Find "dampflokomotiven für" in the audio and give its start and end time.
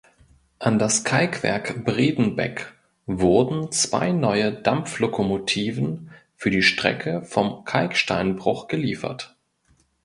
4.51-6.49